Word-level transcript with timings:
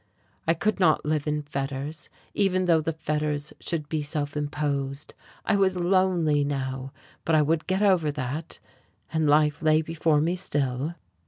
I 0.47 0.55
could 0.55 0.79
not 0.79 1.05
live 1.05 1.27
in 1.27 1.43
fetters, 1.43 2.09
even 2.33 2.65
though 2.65 2.81
the 2.81 2.91
fetters 2.91 3.53
should 3.59 3.87
be 3.87 4.01
self 4.01 4.35
imposed. 4.35 5.13
I 5.45 5.55
was 5.55 5.77
lonely 5.77 6.43
now, 6.43 6.91
but 7.23 7.35
I 7.35 7.43
would 7.43 7.67
get 7.67 7.83
over 7.83 8.09
that, 8.13 8.57
and 9.13 9.27
life 9.29 9.61
lay 9.61 9.83
before 9.83 10.19
me 10.19 10.35
still. 10.35 10.95